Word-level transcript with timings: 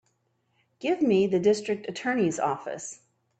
Give 0.79 0.99
me 1.03 1.27
the 1.27 1.39
District 1.39 1.87
Attorney's 1.87 2.39
office. 2.39 3.01